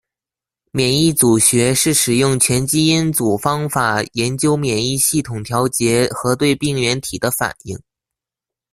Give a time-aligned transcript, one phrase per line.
[0.71, 7.79] 免疫组学是使用全基因组方法研究免疫系统调节和对病原体的反应。